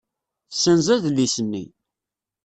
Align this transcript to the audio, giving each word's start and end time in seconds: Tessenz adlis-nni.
Tessenz 0.49 0.87
adlis-nni. 0.95 1.65